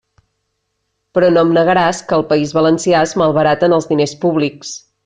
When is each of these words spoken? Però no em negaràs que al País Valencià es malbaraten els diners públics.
Però 1.17 1.29
no 1.35 1.43
em 1.47 1.51
negaràs 1.59 2.01
que 2.09 2.17
al 2.19 2.27
País 2.33 2.57
Valencià 2.61 3.05
es 3.11 3.17
malbaraten 3.25 3.79
els 3.81 3.91
diners 3.93 4.21
públics. 4.27 4.79